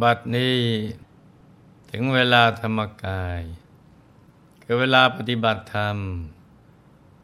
[0.00, 0.58] บัดนี้
[1.90, 3.42] ถึงเวลาธรรมกาย
[4.62, 5.96] คือเวลาปฏิบัติธรรม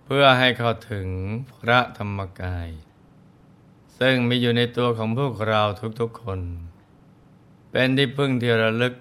[0.04, 1.08] เพื่อให้เข้าถึง
[1.52, 2.68] พระธรรมกาย
[3.98, 5.62] ซึ่งมีอยู่ในตัวของพวกเรา
[6.00, 6.40] ทุกๆคน
[7.70, 8.94] เป็นที่พึ่งที่ระลึก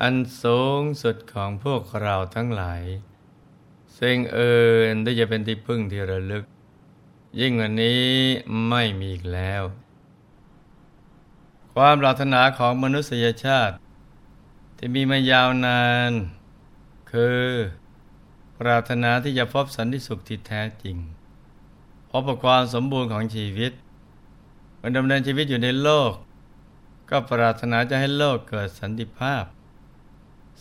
[0.00, 2.82] อันสูงสุดของพวกเราทั้งหลาย
[3.98, 6.44] สิ่งเอื่นที่จะเป็นที่พึ่งที่ระลึก
[7.40, 8.04] ยิ่งกว่านี้
[8.68, 9.64] ไม่มีอีกแล้ว
[11.80, 13.74] ความปรารถนาของมนุษยชาติ
[14.76, 16.12] ที่มีมายาวนาน
[17.12, 17.46] คือ
[18.58, 20.96] ปรารถนาที่จะพบสันติสุขที่แท้จริง
[22.10, 23.72] พบความสมบูรณ์ของชีวิต
[24.80, 26.12] มื่อดำเนินชีวิตอยู่ในโลก
[27.10, 29.44] ก็ปรารถนาจะให้โลกเกิดสันติภาพ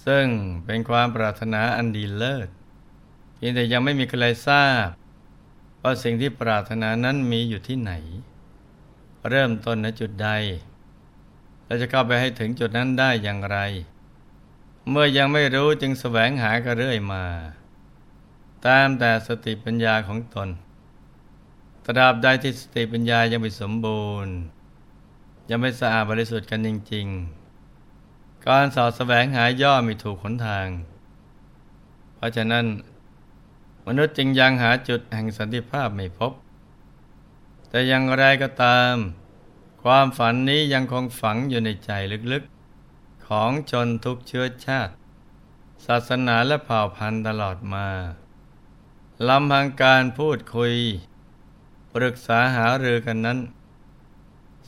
[0.06, 0.26] ซึ่ง
[0.66, 2.50] เป็นความปรารถนาอันดีเลิศ
[3.36, 4.88] เพียงแต่ยังไม่มีใครทราบ
[5.82, 7.92] ว่าสิ่งที่ปรารถนานั้นมีอยู่ที่ไหน
[9.30, 10.32] เริ่มต้นณจุดใด
[11.68, 13.58] เราจะเข้าไปให้ถึงจุดนั้นได้อย่างไร
[14.90, 17.24] เมื่อยังไม่รู้จึงแสวงหากันเรื่อยมา
[18.66, 20.50] ตามแต่สติปัญญาของตน
[21.86, 24.36] ตราบใดที่สติปัญญายังไม่สมบูรณ์
[25.50, 27.08] ยังไม่สะอาดบริสุทธิ์กันจริง
[27.78, 30.68] ๆ การสอดแสวงหาย่อมีถูกขนทาง
[32.16, 32.66] เพราะฉะนั้น
[33.88, 36.32] มนุษย์จึงยังหาจุดแห่งสันติภาพไม่พบ
[37.70, 38.96] แต่อย่างไรก็ตาม
[39.90, 41.92] ความฝันนี้ยังคงฝังอยู่ในใจ
[42.34, 44.94] ลึกๆ ของชนทุกเชื้อชาติ
[45.86, 47.88] ศาสนาและเผ่าพันธุ์ตลอดมา
[49.28, 50.74] ลำพังการพูดคุย
[51.94, 53.40] ปรึกษาหารือกันนั้น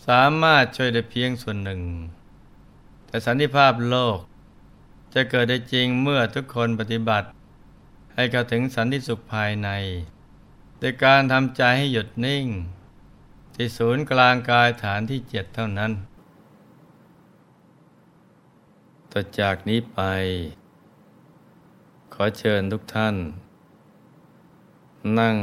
[0.07, 1.81] สามารถช่วยได้เพียงส่วนหนึ่ง
[3.07, 4.19] แต่สันติภาพโลก
[5.13, 7.27] จะเกิดได้จริงเมื่อทุกคนปฏิบัติ
[8.13, 9.69] ให้เข้าถึงสันติสุขภายใน
[10.79, 12.47] โดยการทำใจให้หยุดนิ่ง
[13.61, 15.91] ที่ศูนย์กลางกายฐานที่เจ็ดเท่านั้น
[19.11, 19.99] ต่อจากนี้ไป
[22.13, 23.15] ขอเชิญทุกท่าน
[25.19, 25.37] นั่ง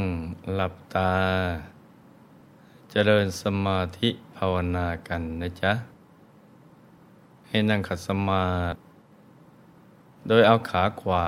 [0.55, 1.15] หลับตา
[2.91, 5.73] เจริญสมาธิภาวนากันนะจ๊ะ
[7.49, 8.79] ให้นั่งขัดสมาธิ
[10.29, 11.27] โดยเอาขาขวา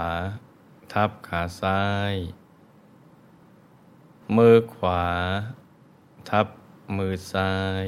[0.93, 2.15] ทับขาซ้าย
[4.37, 5.03] มือขวา
[6.31, 6.47] ทับ
[6.97, 7.55] มือซ้า
[7.85, 7.87] ย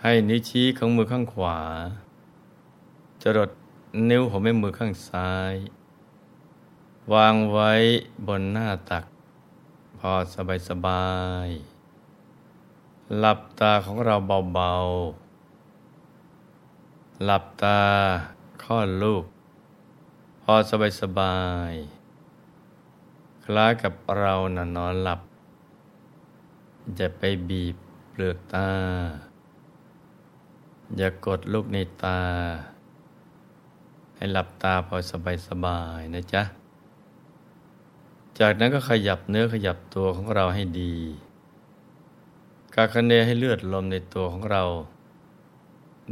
[0.00, 1.60] ให้นิ้วชี้ของมือข้างขวา
[3.22, 3.50] จรด
[4.10, 5.54] นิ้วหัวแม่มือข้างซ้าย
[7.12, 7.72] วางไว้
[8.26, 9.04] บนหน้าตัก
[9.98, 11.10] พอสบายสบา
[11.46, 11.48] ย
[13.18, 14.14] หลับตาของเรา
[14.54, 17.80] เบาๆ หลับตา
[18.64, 19.24] ข้อลูก
[20.42, 21.72] พอสบายสบาย
[23.44, 25.20] คล้ายกับเรานอนนอนหลับ
[26.98, 27.76] จะไปบีบ
[28.10, 28.68] เปลือกตา
[30.96, 32.20] อย่ากดลูกในตา
[34.16, 36.42] ให้หลับตาพอสบายสบายนะจ๊ะ
[38.38, 40.94] จากนั้นก็ขยับเนื้อขยับตัวของเราให้ดี
[42.74, 44.62] กาคะเนให้เลือดลมในตัวของเรา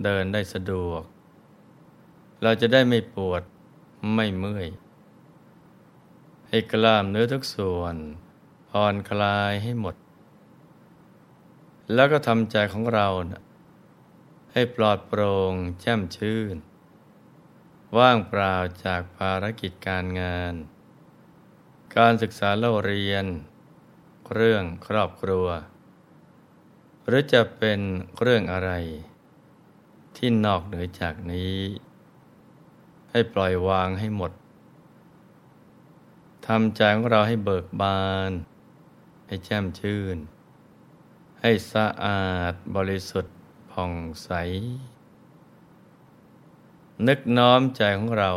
[0.04, 1.02] เดินได้สะดวก
[2.42, 3.42] เราจะได้ไม่ปวด
[4.14, 4.68] ไม่เมื่อย
[6.48, 7.94] ให้กล้ามเนื้อทุกส่วน
[8.70, 9.96] ผ่อนคลายให้หมด
[11.94, 13.42] แล้วก็ทำใจของเรานะ
[14.52, 16.56] ให้ปลอดโปร่งแจ่มชื่น
[17.98, 20.54] ว่างเปล่าจากภารกิจการงาน
[21.96, 23.26] การศึกษาเล่าเรียน
[24.34, 25.46] เรื่องครอบครัว
[27.06, 27.80] หรือจะเป็น
[28.20, 28.70] เรื่องอะไร
[30.16, 31.58] ที่นอกเหนือจากนี้
[33.10, 34.32] ให้ปล่อยวางให้หมด
[36.46, 38.30] ทำใจของเราให้เบิกบาน
[39.26, 40.18] ให้แจ่มชื่น
[41.42, 43.34] ให้สะอาดบริสุทธิ์
[43.70, 43.92] ผ่อง
[44.24, 44.30] ใส
[47.06, 48.32] นึกน้อมใจของเรา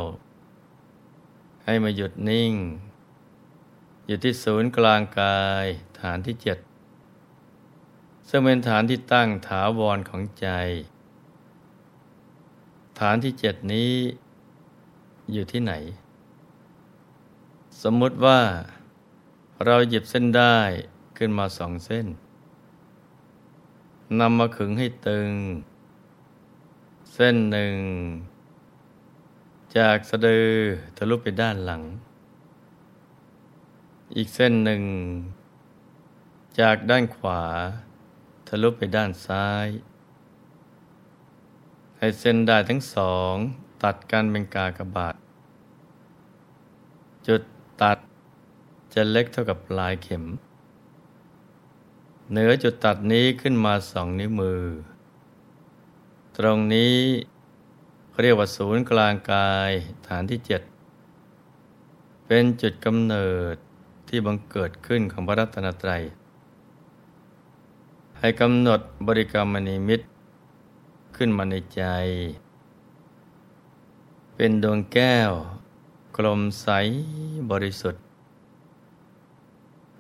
[1.64, 2.54] ให้มาหยุดนิ่ง
[4.06, 5.66] อยู่ที่ศูนย์กลางกาย
[6.02, 6.58] ฐานที่เจ็ด
[8.30, 10.48] ซึ่งเป็นฐานที่ตั้งถาวรของใจ
[13.00, 13.94] ฐานที่เจ็ดนี้
[15.34, 15.74] อยู่ที่ไหน
[17.82, 18.40] สมมุติว่า
[19.66, 20.58] เราหยิบเส้นได้
[21.18, 22.08] ขึ้นมาสองเส้น
[24.20, 25.32] นำมาขึงให้ตึง
[27.14, 27.76] เส้นหนึ่ง
[29.78, 30.50] จากสะดือ
[30.98, 31.82] ทะลุไปด้านหลัง
[34.16, 34.84] อีกเส้นหนึ่ง
[36.60, 37.44] จากด้านขวา
[38.48, 39.68] ทะลุไปด้านซ้าย
[41.98, 43.34] ให้เส้นได้ทั้งสอง
[43.84, 45.16] ตัดกันเป็นกากบาท
[47.28, 47.42] จุด
[47.82, 47.98] ตัด
[48.94, 50.24] จะเล็กเท่ากับปลายเข็ม
[52.32, 54.62] เหนือจุดตัดนี้ขึ้นมาสองนิ้วมือ
[56.38, 56.98] ตรงนี้
[58.22, 59.72] เรียกว่าศูนย์กลางกาย
[60.08, 60.62] ฐานที่เจ็ด
[62.26, 63.56] เป็นจุดกำเนิด
[64.08, 66.02] ที่บังเกิดขึ้นของพระรัตนตรัย
[68.20, 70.02] ให้กำหนดบริกรรมนิมิต
[71.16, 71.84] ขึ้นมาในใจ
[74.36, 75.32] เป็นดวงแก้ว
[76.18, 76.68] กลมใส
[77.52, 78.04] บริสุทธิ์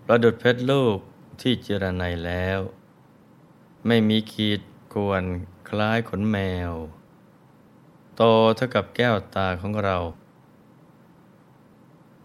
[0.06, 1.00] ประดุดเพชรลูก
[1.41, 2.59] ที่เจรไนแล้ว
[3.88, 4.62] ไม่มีขีด
[4.94, 5.24] กวน
[5.69, 6.38] คล้ายขนแม
[6.69, 6.71] ว
[8.15, 8.21] โต
[8.56, 9.97] เท่ากับแก้วตาของเรา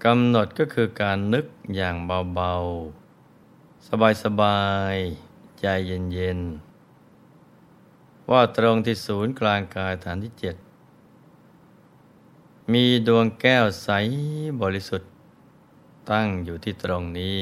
[0.05, 1.47] กำหนดก็คือการนึก
[1.77, 1.97] อย่าง
[2.35, 3.89] เบาๆ
[4.23, 4.63] สบา
[4.95, 10.57] ยๆ ใจเย็นๆ ว่าตรงที่ศูนย์กลางกายฐานที่เจ็ด
[12.73, 13.89] มีดวงแก้วใส
[14.63, 15.11] บริสุทธิ์
[16.11, 17.37] ตั้งอยู่ที่ตรงนี้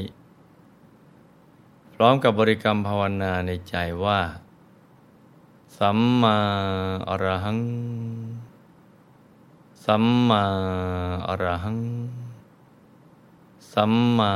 [1.98, 4.20] พร้อมกับบริกรรมภาวนาในใจว่า
[5.78, 6.38] สัมมา
[7.08, 7.60] อรหัง
[9.84, 10.44] สัมมา
[11.28, 11.80] อรหัง
[13.72, 14.32] สัมมา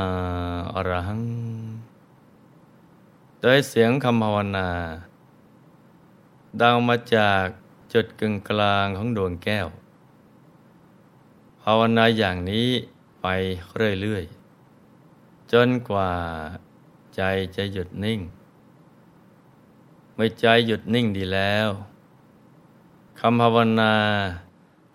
[0.75, 1.23] อรหัง
[3.41, 4.69] โดยเสียงคำภาวนา
[6.61, 7.45] ดังมาจาก
[7.93, 9.67] จุดกึ่งกลางของดวงแก้ว
[11.63, 12.69] ภาวนาอย่างนี้
[13.21, 13.27] ไป
[14.01, 16.11] เรื่อยๆ จนกว่า
[17.15, 17.21] ใจ
[17.55, 18.19] จะหยุดนิ่ง
[20.13, 21.69] เมื่อใจหยุดนิ่งดีแล้ว
[23.19, 23.93] คำภาวนา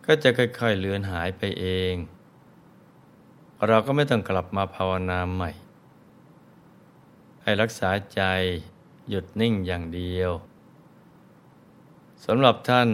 [0.07, 1.95] ก็จะค่อยๆเลือนหายไปเอง
[3.67, 5.51] เราก็ไม่ต้องกลับมาภาวนาใหม่
[7.43, 8.23] ให้รักษาใจ
[9.09, 10.31] หยุดนิ่งอย่างเดียว
[12.25, 12.89] สำหรับท่าน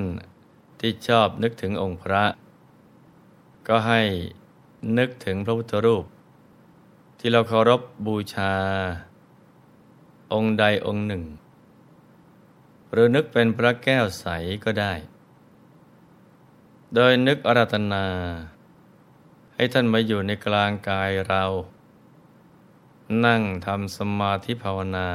[0.80, 2.24] ที่ชอบนึกถึงองค์พระ
[3.68, 4.00] ก็ให้
[4.98, 6.04] นึกถึงพระพุทธรูป
[7.18, 8.54] ที่เราเคารพบบูชา
[10.32, 11.24] องค์ใดองค์หนึ่ง
[12.92, 14.26] หรือนึกเป็นพระแก้วใส
[14.64, 14.92] ก็ได้
[16.94, 18.06] โดยนึกอารัตนา
[19.54, 21.44] ให้ท่านมาอยู่ในกลางกายเรา
[23.26, 25.10] นั่งทำสมาธิภาวนา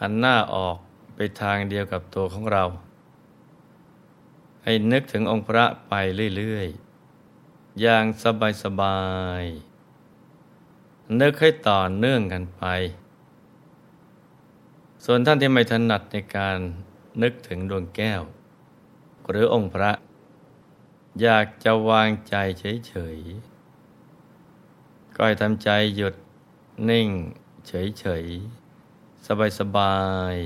[0.00, 0.76] หันหน้าออก
[1.14, 2.64] ไปทางเดียวกับตัวของเรา
[4.64, 5.92] ให้นึกถึงองค์พระไป
[6.36, 8.04] เรื่อยๆ อย่าง
[8.62, 9.00] สบา
[9.42, 12.64] ยๆนึกให้ต่อเนื่องกันไป
[15.04, 16.58] ส่วนท่านที่ไม่ถนัดในการ
[17.22, 18.22] นึกถึงดวงแก้ว
[19.28, 19.92] หรือองค์พระ
[21.22, 22.34] อยากจะวางใจ
[22.88, 26.14] เฉยๆก็ให้ทำใจหยุด
[26.90, 27.08] นิ่ง
[27.66, 29.26] เฉยๆ
[29.58, 29.98] สบา
[30.34, 30.36] ย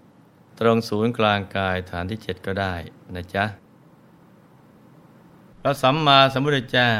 [0.00, 2.74] ๆ ตรงศูนย์กลางกายฐานที่เจ็ดก็ได้
[3.14, 3.44] นะจ๊ะ
[5.60, 6.92] พระสัมมาสัมพุทธเจ้า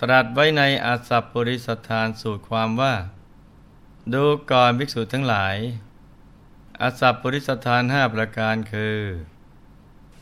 [0.00, 2.94] ตรัสไว้ในอาสัพปริสทานสูตรความว่า
[4.14, 5.56] ดูก่อนภิกษุทั้งหลาย
[6.80, 8.98] อาสัพปริสทานห้าประการคือ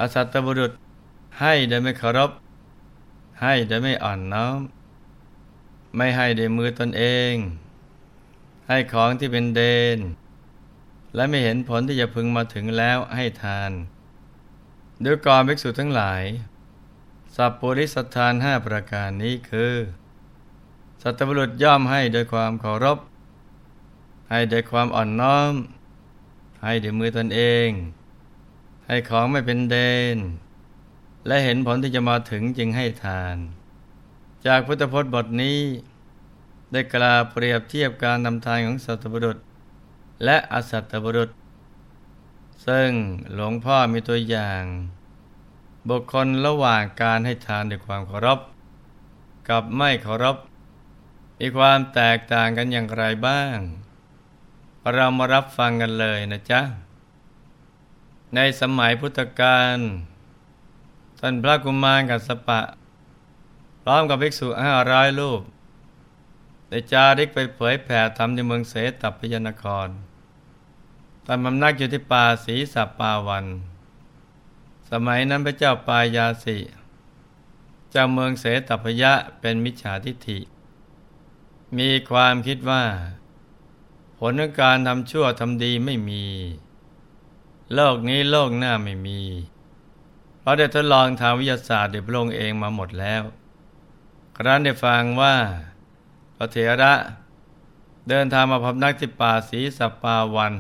[0.01, 0.73] อาสัตตบุรุษ
[1.41, 2.31] ให้โดยไม่เคารพ
[3.43, 4.61] ให้โดยไม่อ่อนน้อม
[5.97, 7.35] ไม่ให้โดยมือตนเอง
[8.69, 9.63] ให้ของที่เป็นเด
[9.97, 9.99] น
[11.15, 13.71] และไม่เห็นผลที่จะพึงมาถึงแล้วให้ทาน
[15.05, 16.23] ด้วยกรภิกษุทั้งหลาย
[17.37, 19.75] สัพปุริสทานห้าประการนี้คือ
[21.03, 22.99] สัตบุรุษย่อมให้โดยความเคารพ
[24.31, 25.53] ให้โดยความอ่อนน้อม
[26.63, 27.69] ให้โดยมือตนเอง
[28.87, 29.77] ให้ของไม่เป็นเด
[30.15, 30.17] น
[31.27, 33.37] และเห็นผลที่จะมาถึงจึงให้ทาน
[34.47, 35.59] จากพุทธพจน์บทนี้
[36.73, 39.39] ได้กล่าวเปรียบเทียบการนำทานของสัตบุรุษ
[40.25, 41.31] และอสัตบุรุษ
[42.67, 42.91] ซึ่ง
[43.35, 44.63] หลวงพ่อมีตัวอย่าง
[45.89, 48.41] บุคคลระหว่างการให้ทานด้วยความเคารพ
[49.49, 50.37] กับไม่เคารพ
[51.39, 53.57] มีความแตกต่างกันอย่างไรบ้าง
[54.93, 56.61] เรามารับฟังกันเลยนะจ๊ะ
[58.35, 59.79] ในสมัยพุทธกาล
[61.21, 62.61] ท่านพระกุมารกัสปะ
[63.83, 65.43] พร้อมกับภิกษุห้าร้อยรูป
[66.69, 69.89] ได้จาริกไปเผยแผ่ธรรมในเมืองเสตพยนคร
[71.27, 73.47] ตามำนักอยู่ที่ป่าสีสัปปาวัน
[74.91, 76.59] สมัยนั้นพระเจ้าปายาสิ
[77.91, 80.39] เจ้าเมืองเสตพยะเป็นมิจฉาทิฏฐิ
[81.79, 82.85] มีความคิดว่า
[84.19, 86.25] ผลของการทำชั่วทำดีไม่มี
[87.75, 89.21] โลกนี้โลกหน้าไม่มี
[90.41, 93.23] เพราะได้ทดลองทางวิทยาศาสตร์เด็พระองค์เองมาหมดแล้ว
[94.37, 95.35] ครั้นได้ฟังว่า
[96.37, 96.95] พระเถระ
[98.09, 100.55] เดินทางมาพบนักที่ป่าสีสัปปาวัน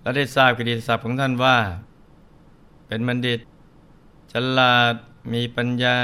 [0.00, 1.56] และได้ทราบกิติศัพท์ของท่านว่า
[2.86, 3.40] เป็นบัณฑิต
[4.32, 4.94] ฉลาด
[5.32, 5.98] มีปัญญา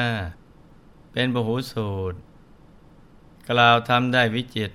[1.12, 2.16] เป็นบหูสูตร
[3.48, 4.70] กล่าวทำได้วิจิต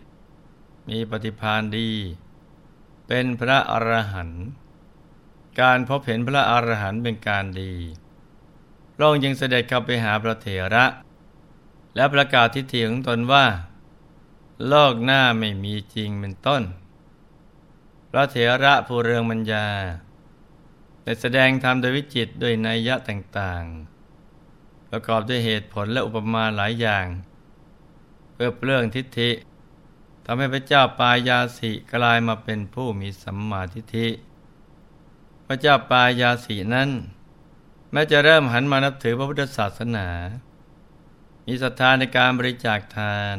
[0.89, 1.89] มีปฏิพานดี
[3.07, 4.43] เป็นพระอรหันต์
[5.61, 7.73] การพบเห็นพระอรหันต์เป็นการดี
[8.95, 10.85] พระองค์ยังเสด็จเข้าไปหาพระเถระ
[11.95, 13.45] และประกาศทิฏฐิของตนว่า
[14.67, 16.63] โลกหน้าไม่มีจริงเป็นต้น
[18.09, 19.67] พระเถระผู้เรืองมัญญา
[21.03, 27.05] ได้แสดงธรรมโดยวิจิตด้วยนัยยะต่างๆ ประกอบด้วยเหตุผลและอุปมาหลายอย่าง
[28.33, 29.29] เพื่อเปรื่องทิฏฐิ
[30.25, 34.07] ทำให้พระเจ้าปายาสิกลายมาเป็นผู้มีสัมมาทิฏฐิ
[35.47, 36.89] พระเจ้าปายาสินั้น
[37.91, 40.07] แม้จะเริ่มหันมานับถือพระพุทธศาสนา
[41.45, 43.37] มีศรัทธาในการบริจาคทาน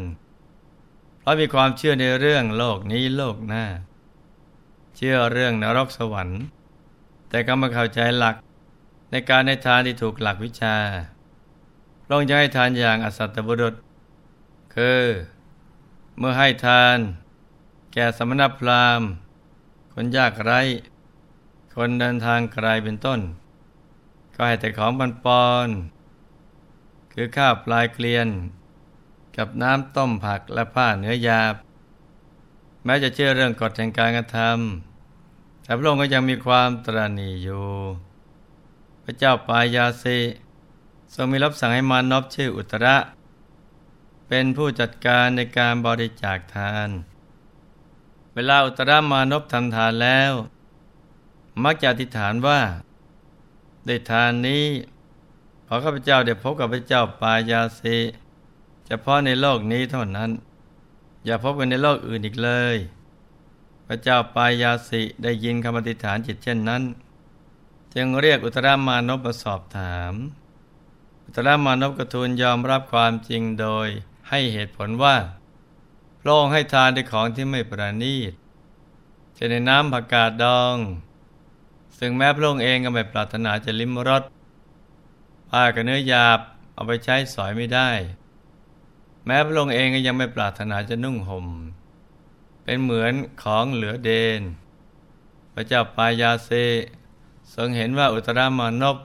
[1.21, 3.65] เพราะมีความเชื่อในเรื่องโลกนี้โลกหน้า
[4.97, 6.43] เชื่อเรื่องนรกสวรรค์
[7.29, 8.37] แต่ก็มาเข้าใจหลัก
[9.11, 10.77] ในการในทานที่ถูกหลักวิชา
[12.11, 13.75] ลงจะให้ทานอย่างอสัตตบุรุษ
[14.75, 15.01] คือ
[16.19, 16.99] เมื่อให้ทาน
[17.93, 19.09] แก่สมณพราหมณ์
[19.93, 20.61] คนยากไร้
[21.75, 23.21] คนเดินทางไกลเป็นต้น
[24.35, 25.69] ก็ให้แต่ของปันปอน
[27.13, 28.29] คือข้าวปลายเกลียน
[29.37, 31.55] กับน้ำต้มผักและผ้าเนื้อยาบ
[32.85, 37.67] แม้จะเชื่อเรื่องกฎแห่งการกระทำแต่พระองค์ก็ยังมีความตรณีอยู่
[39.03, 40.19] พระเจ้าปายาสี
[41.15, 42.97] ทรงมีรับสั่งให้มานบชื่ออุตระ
[44.29, 46.89] เป็นผู้จัดการในการบริจาคทาน
[48.35, 50.33] เวลาอุตรามานพทำทานแล้ว
[51.65, 52.61] มักจะอธิษฐานว่า
[53.87, 54.65] ได้ทานนี้
[55.67, 57.97] ขอข้าพเจ้าเดี๋ยวพบกับพระเจ้าปายาสี
[58.87, 60.31] เฉพาะในโลกนี้เท่านั้น
[61.25, 62.77] อย่าพบกันในโลกอื่นอีกเลย
[63.87, 66.83] พระเจ้าปายาสิได้ยินคำอธิษฐานจิตเช่นนั้น
[67.95, 70.15] จึงเรียกอุตรามานพมาสอบถาม
[71.25, 73.89] อุตรามานพกระทูลยอมรับความจริงโดย
[74.29, 75.17] ให้เหตุผลว่า
[76.21, 78.33] พระองค์ให้ทานด้วยของที่ไม่ประณีต
[79.35, 80.77] เช่นในน้ำผักกาดดอง
[81.99, 84.23] ซึ่งแม้พระองค์เองก็ไม่ปรารถนาจะลิ้มรส
[85.51, 86.41] ผ้ากับเนื้อหยาบ
[86.75, 87.91] เอาไปใช้สอยไม่ได้
[89.27, 91.47] แม้พระองค์เองก็ยังไม่ปรารถนาจะนุ่งหม่ม
[92.63, 93.13] เป็นเหมือน
[93.43, 94.41] ของเหลือเดน
[95.53, 96.51] พระเจ้าปายาเซ
[97.55, 98.99] ทรงเห็นว่าอุตรามานพ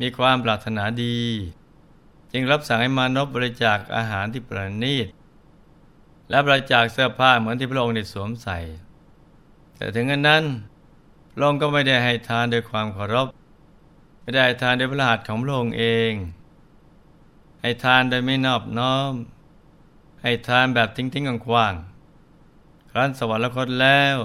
[0.00, 1.18] มีความปรารถนาดี
[2.32, 5.08] จึงรับสั่งให้มานพบริจาคอาหารที่ประณีต
[6.30, 8.58] และบริจาคเสื้อผ้าเหมือนที่พระองค์ได้สวมใส่
[9.76, 10.44] แต่ถึงอันนั้น
[11.32, 13.28] พระองค์ก็ไม่ได้ให้ทานด้วยความเคารพ
[14.20, 16.12] ไม่ได้ทานด้วยพระหัตถ์ของพระองค์เอง
[17.60, 19.12] ให้ทานโดยไม่นอบน้อม
[20.22, 21.74] ให้ทานแบบทิ้งๆกว้าง
[22.90, 24.16] ครั้นสวรรคตแล้ว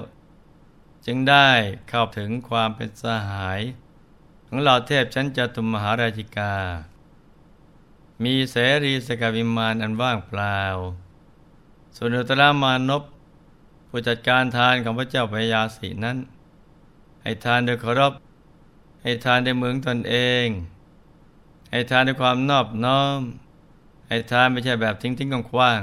[1.05, 1.49] จึงได้
[1.89, 3.59] เข้าถึงความเป็นสหาย
[4.47, 6.53] ของเหล่าเทพชั้นจตุมหาราชิกา
[8.23, 10.61] มีเสรีสกวิมานอันว่างเปล่า
[11.95, 13.03] ส่วนอุตรามานพ
[13.89, 16.17] ผู้จัดการทานของพระเจ้าพญาสีนั้น
[17.21, 18.13] ให้ทานโดยเคารพ
[19.03, 20.15] ให้ทานในเมืองตนเอ
[20.45, 20.47] ง
[21.71, 23.19] ให้ทานด้วยความนอบน้อม
[24.07, 25.81] ให้ทานไม่ใช่แบบทิ้งทิ้งกว้าง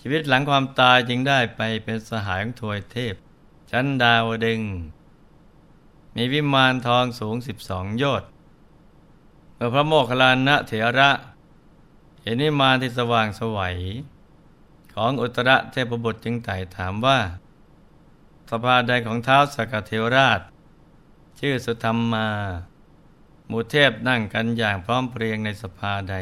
[0.00, 3.14] ชีวิตหลังความตายจึงได้ไปเป็นสหายของทวยเทพ
[3.70, 4.60] ชั้นดาวดึง
[6.16, 8.22] มีวิมานทองสูงสิบสองยอด
[9.64, 11.10] อพระโมคคัลลานะเถระ
[12.22, 13.76] เห็นนิมานที่สว่างสวัย
[14.94, 17.18] ของอุตระเทพบุตรจึงไต่ถามว่า
[18.50, 20.40] สภาใดของเท้าสกเทวราช
[21.38, 22.28] ชื่อสุธรรมมา
[23.48, 26.16] หมู่เทพนั่งกันอย่างพร้อมเพรียงในสภาใด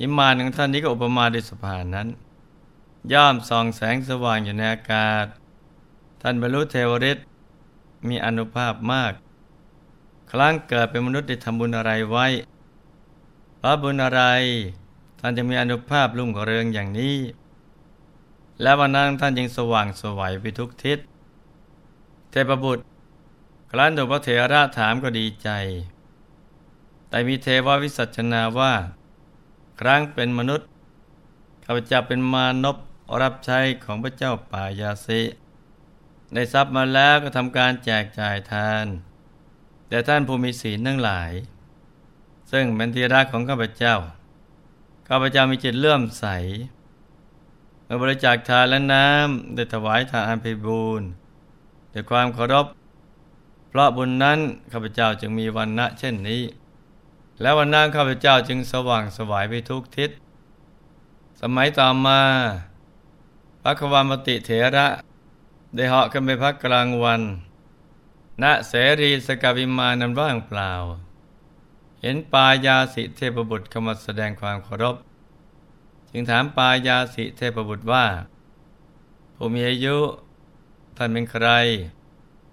[0.00, 2.08] ยิมานของท่านนี้ก็อุปมาด้วยสภานั้น
[3.12, 5.26] ย่อมส่องแสงสว่างอยู่ในอากาศ
[6.22, 7.26] ท่านบรรลุเทวฤทธิ์
[8.08, 9.12] มีอนุภาพมาก
[10.36, 12.26] ครั้งเกิดเป็นมนุษย์ได้ทำบุญอะไรไว้
[13.58, 14.22] เพราะบุญอะไร
[15.20, 17.16] ท่านจะมีอนุภาพรุ่งเรืองอย่างนี้
[18.62, 20.98] และวันนั้นท่านยังสว่างสวัยไปทุกทิศ
[22.30, 22.82] เทพบุตร
[23.70, 25.48] ครั้นถูกพระเถระถามก็ดีใจ
[27.08, 28.72] แต่มีเทววิสัชนาว่า
[29.80, 30.68] ครั้งเป็นมนุษย์
[31.64, 32.76] ข้าพเจ้าเป็นมานพ
[33.22, 35.22] รับใช้ของพระเจ้าป่ายาสิ
[36.34, 38.86] ได้ทรัพย์มาแล้วก็ทำการแจกจ่ายทาน
[39.88, 41.32] แต่ท่านผู้มีศีลทั้งหลาย
[42.52, 43.94] ซึ่งเป็นที่รักของข้าพเจ้า
[45.08, 46.26] ข้าพเจ้ามีจิตเลื่อมใส
[47.84, 51.08] เมื่อบริจาคทานและน้ำได้ถวายทานอันไพบูรณ์
[51.92, 52.66] ด้วยความเคารพ
[53.68, 54.38] เพราะบุญนั้น
[54.72, 56.42] ข้าพเจ้าจึงมีวันณะเช่นนี้
[57.40, 60.10] และวันนั้นข้าพเจ้าจึงสว่างสวายไปทุกทิศ
[61.40, 62.20] สมัยต่อมา
[63.62, 64.86] พระความติเถระ
[65.74, 67.20] ได้เหาะขึ้นไปพักกลางวัน
[68.42, 70.72] ณเสรีสกวิมานันว่างเปล่า
[72.00, 74.96] เห็นปายาสิเทพบุตรเข้ามาแสดงความเคารพ
[76.10, 78.06] จึงถามปายาสิเทพบุตรว่า
[79.34, 79.98] ผู้มีอายุ
[80.96, 81.48] ท่านเป็นใคร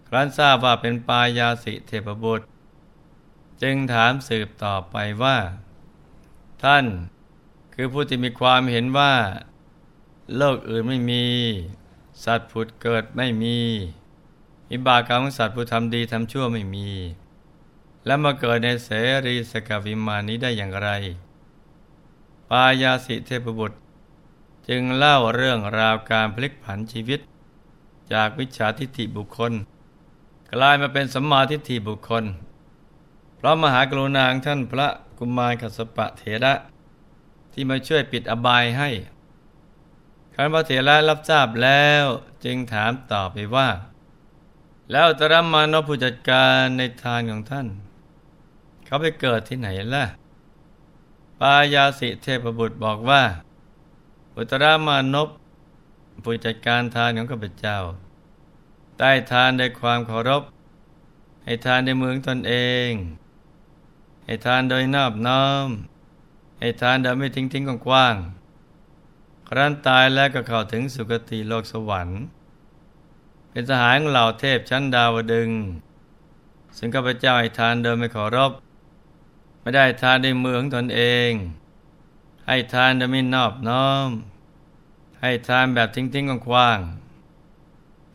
[0.08, 2.46] ครั้นทราบว่าเป็นปายาสิเทพบุตร
[3.62, 5.38] จึงถามสืบต่อไปว่า
[6.64, 6.86] ท่าน
[7.74, 9.14] คือผู้ที่มีความเห็นว่า
[10.38, 11.26] โลกอื่นไม่มี
[12.24, 13.58] สัตว์ผุดเกิดไม่มี
[14.72, 16.90] อิบากรรมของสัตว์ผู้ทำดีทำชั่วไม่มี
[18.06, 18.90] และมาเกิดในเส
[19.26, 20.90] รีสกวิมานนี้ได้อย่างไร
[22.50, 23.78] ปายาสิเทพบุตร
[24.68, 27.20] จึงเล่าเรื่องราวการพลิกผันชีวิต
[28.14, 29.54] จากวิชาทิฏฐิบุคคล
[30.52, 32.24] กลายมาเป็นสัมมาทิฏฐิบุคคล
[33.36, 34.88] เพราะมหากรุณาของท่านพระ
[35.18, 36.54] กุมารกัสปะเถระ
[37.54, 38.90] ที่มาช่วยปิดอบายให้
[40.34, 42.06] คันพระเถระรับทราบแล้ว
[42.44, 43.68] จึงถามต่อไปว่า
[44.92, 47.68] แล้วตรมานพผู้จัดการในทานของท่าน
[48.86, 50.06] เขาไปเกิดที่ไหนล่ะ
[51.40, 53.24] ปายาสิเทพบุตรบอกว่า
[54.36, 55.30] อุตรามานพ
[56.24, 57.78] ผู้จัดการทานของข้าพเจ้า
[59.00, 60.44] ได้ทานด้วยความเคารพ
[61.44, 62.54] ให้ทานในเมืองตนเอ
[62.90, 62.92] ง
[64.26, 65.68] ให้ทานโดยนอบน้อม
[66.60, 68.16] ให้ทานโดยไม่ทิ้งทิ้งกว้าง
[69.48, 72.22] ครั้นตายแล้วก็เข้าถึงสุคติโลกสวรรค์
[73.52, 75.50] เป็นสหายของเหล่าเทพชั้นดาวดึง
[76.78, 78.52] ซึ่งข้าพเจ้าให้ทานโดยไม่ขอรบ
[79.62, 81.32] ไม่ได้ทานในเมือของตนเอง
[82.48, 84.10] ให้ทานโดยไม่นอบน้อม
[85.22, 86.80] ให้ทานแบบทิ้งทิ้งกว้าง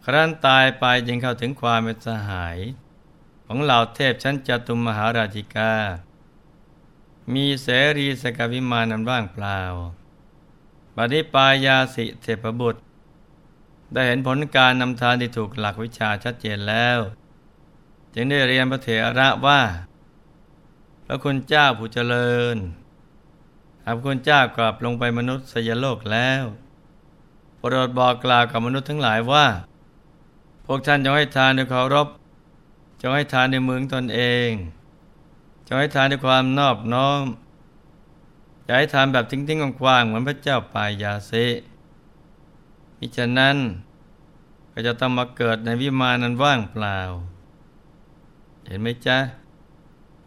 [0.04, 2.58] ครั้นตายไปจึงเข้าถึงความเป็นสหาย
[3.46, 5.72] ของเหล่าเทพชั้นจตุมมหาราชิกา
[7.34, 9.60] มีเสรีสกวิมานันว่างเปล่า
[10.96, 12.80] บัดนี้ปายาสิเทพบุตร
[13.92, 16.98] ได้เห็นผลการนำทานที่ถูกหลักวิชาชัดเจนแล้ว
[18.14, 18.88] จึงได้เรียนพระเถ
[19.18, 19.60] ระว่า
[21.06, 22.56] พระคุณเจ้าผู้เจริญ
[23.84, 26.42] หากคุณเจ้ากลับลงไปมนุษย์สยโลกแล้ว
[27.58, 29.46] โปรดบอกกล่าวกับมนุษย์ทั้งหลายว่า
[30.66, 32.08] พวกท่านจงให้ทานด้วยเคารพ
[33.00, 34.50] จงให้ทานในเมืองตนเอง
[35.66, 37.24] จะให้ทานด้วยความนอบน้อม
[38.66, 41.32] จะให้ทานแบบทิ้งๆกว้างๆเหมือนพระเจ้าปายาเซ
[42.98, 43.56] มิฉะนั้น
[44.72, 46.98] ก็จะต้องมาเกิดในวิมานนั้นว่างเปล่า
[48.66, 49.18] เห็นไหมจ๊ะ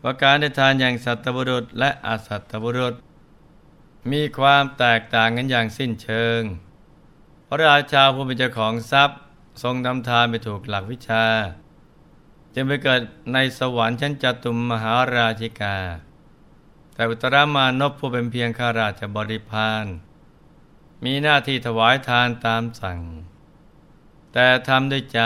[0.04, 2.96] ว่าการได้ทานอย่างสัตบุรุษและอสัตบุรุษ
[4.12, 6.42] มีความแตกต่างกันอย่างสิ้นเชิง
[7.48, 9.20] พระราชาผู้เป็นเจ้าของทรัพย์
[9.62, 11.26] ทรงทำทานไปถูกหลักวิชา
[12.54, 13.02] จึงไปเกิด
[13.34, 15.78] ในสวรรค์ชั้นจตุมมหาราชิกา
[16.94, 19.86] แต่อุตรามานพผู้เป็นเพียงข้าราชบริพาร
[21.04, 23.00] มีหน้าที่ถวายทานตามสั่ง
[24.34, 25.22] แต่ทำด้วยใจ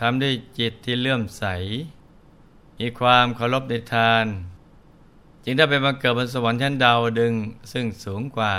[0.00, 1.44] ทำด้วยจิตที่เลื่อมใส
[2.78, 4.26] มีความเคารพในทาน
[5.44, 7.34] จึงได้ไปมาเกิดบนสวรรค์ชั้นดาวดึง
[7.72, 8.54] ซึ่งสูงกว่า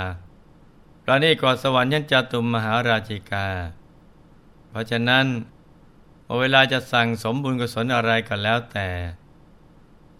[1.04, 3.46] เรานี่กว่าสวรรค์ชั้นจตุมมหาราชิกา
[4.68, 5.26] เพราะฉะนั้น
[6.40, 8.88] เวลาจะสั่งสมบุญกุศลอะไรก็แล้วแต่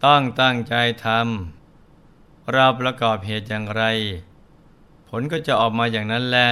[0.05, 0.75] ต้องตั้งใจ
[1.07, 3.85] ทำเราประกอบเหตุอย่างไร
[5.21, 6.49] ลก็จะออกมาอย่างนั้นแหละ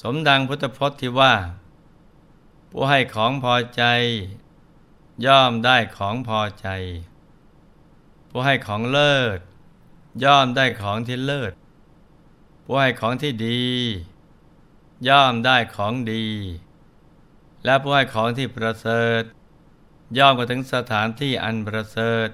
[0.00, 1.34] สมดังพุทธพจน์ที่ว่า
[2.70, 3.82] ผู้ให้ของพอใจ
[5.26, 6.68] ย่อมได้ของพอใจ
[8.30, 9.38] ผู้ให้ของเลิศ
[10.24, 11.52] ย่อมได้ของที่เลิศ
[12.64, 13.64] ผู้ให้ของที่ดี
[15.08, 16.26] ย่อมได้ของดี
[17.64, 19.22] และผู้ให้ของที่ประเสริฐ
[20.18, 22.28] ย่อมก็ถึงสถานที่อันประเสริฐ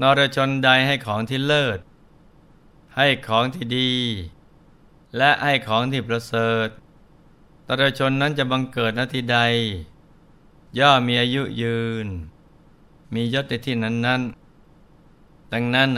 [0.00, 1.78] นรชนใดให้ของที่เลิศ
[3.00, 3.92] ให้ของที่ดี
[5.16, 6.68] และให้ของที่ประเสริฐ
[7.66, 9.38] นระชนนั้นจะบังเกิดณที่ใด
[10.78, 12.06] ย่อมีอายุยืน
[13.14, 14.22] มียศในที่นั้นนั้น
[15.52, 15.90] ดังนั้น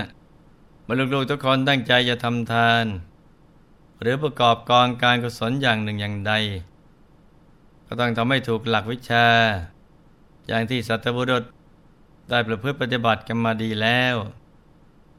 [0.83, 2.85] เมื่อลูกๆทุกคนตั้งใจจะทำทาน
[4.01, 6.33] หรือประกอบกองการกุศลอย่างหนึ่งอย่างใด
[7.87, 9.27] ก็ต้องทำให้ถูกหลักวิชา
[10.47, 11.45] อย่างที่สัตบุรุษ
[12.29, 14.15] ได้ประพฤติปฏิบัติกันมาดีแล้ว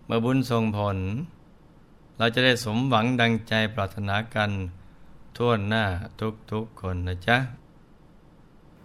[0.05, 0.99] เมื่อบุญส่งผล
[2.21, 4.51] เราจะได้สมหวังดังใจปรารถนากัน
[5.37, 5.85] ทั่วหน้า
[6.51, 7.37] ทุกๆคนนะจ๊ะ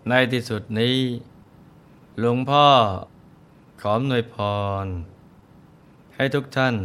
[0.09, 0.97] ในที่สุดนี้
[2.19, 2.67] หลวงพ่อ
[3.81, 4.37] ขอหน่วยพ
[4.85, 4.87] ร
[6.15, 6.77] ให้ทุกท่าน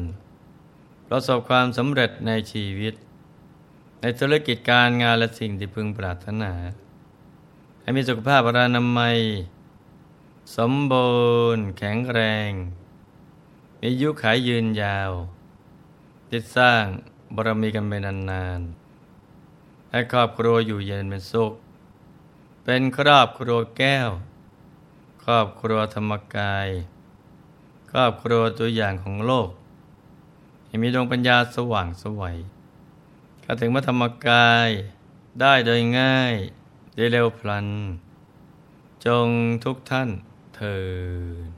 [1.07, 2.93] ประสบความสำเร็จในชีวิต
[4.01, 6.51] ในธุรกิจการงานและสิ่งที่พึงปรารถนา
[7.81, 9.17] ให้มีสุขภาพรานามัย
[10.57, 11.11] สมบู
[11.55, 12.51] รณ์ แข็งแรง
[13.81, 15.13] มียุขายยืนยาว
[16.35, 16.83] ติดสร้าง
[17.35, 21.53] บารมีกันไปนานๆ ให้ครอบครัวอยู่เย็นเป็นสุข
[22.63, 24.09] เป็นครอบครัวแก้ว
[25.23, 26.67] ครอบครัวธรรมกาย
[27.91, 29.49] ครอบครัวตัวอย่างของโลก
[30.65, 32.37] ให้มีดวงปัญญาสว่างสวัย
[33.41, 34.69] เข้าถึงพระธรรมกาย
[35.41, 36.33] ได้โดยง่าย
[36.95, 37.67] ได้เร็วพลัน
[39.05, 39.27] จง
[39.63, 40.09] ทุกท่าน
[40.55, 40.79] เถิ
[41.47, 41.49] ด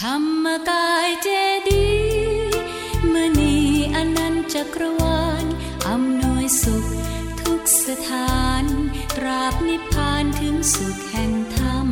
[0.00, 1.28] ธรรมกายเจ
[1.68, 2.41] ดีย์
[3.14, 3.56] มณี
[3.94, 5.44] อนันต์จักรวาล
[5.88, 6.84] อำนวยสุข
[7.40, 8.64] ทุกสถาน
[9.16, 11.88] ตราบนิพพานถึงสุขแห่งธรรม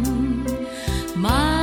[1.25, 1.60] มา